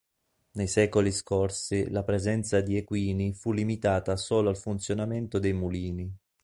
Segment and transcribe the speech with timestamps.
[0.53, 6.11] Nei secoli scorsi la presenza di equini fu limitata solo al funzionamento dei mulini.